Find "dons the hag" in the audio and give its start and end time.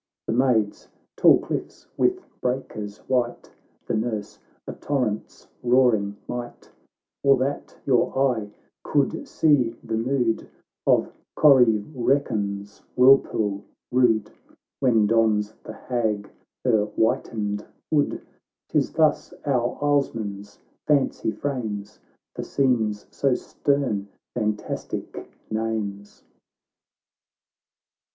15.05-16.31